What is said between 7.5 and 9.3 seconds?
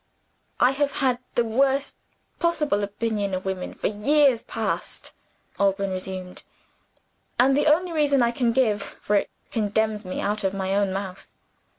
the only reason I can give for it